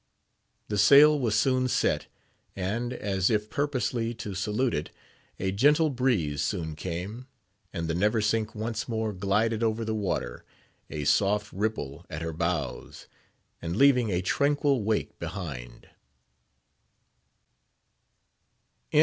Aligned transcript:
The 0.67 0.79
sail 0.79 1.19
was 1.19 1.35
soon 1.35 1.67
set; 1.67 2.07
and, 2.55 2.91
as 2.91 3.29
if 3.29 3.51
purposely 3.51 4.15
to 4.15 4.33
salute 4.33 4.73
it, 4.73 4.89
a 5.39 5.51
gentle 5.51 5.91
breeze 5.91 6.41
soon 6.41 6.75
came, 6.75 7.27
and 7.71 7.87
the 7.87 7.93
Neversink 7.93 8.55
once 8.55 8.87
more 8.89 9.13
glided 9.13 9.61
over 9.61 9.85
the 9.85 9.93
water, 9.93 10.43
a 10.89 11.03
soft 11.03 11.53
ripple 11.53 12.03
at 12.09 12.23
her 12.23 12.33
bows, 12.33 13.05
and 13.61 13.75
leaving 13.75 14.09
a 14.09 14.23
tranquil 14.23 14.81
wake 14.83 15.19
behind. 15.19 15.87